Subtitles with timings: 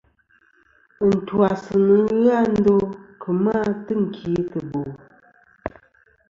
[1.07, 2.75] Ɨntwas nɨn ghɨ a ndo
[3.21, 4.81] kemɨ a tɨnkìtɨbo.